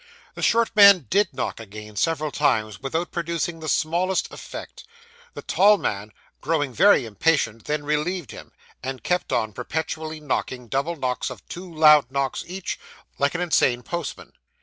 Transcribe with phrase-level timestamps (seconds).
[0.33, 4.83] The short man did knock again several times, without producing the smallest effect.
[5.35, 8.51] The tall man, growing very impatient, then relieved him,
[8.81, 12.79] and kept on perpetually knocking double knocks of two loud knocks each,
[13.19, 14.33] like an insane postman.